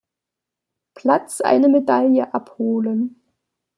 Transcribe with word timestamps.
Platz 0.95 1.41
eine 1.41 1.67
Medaille 1.69 2.33
"abholen". 2.33 3.21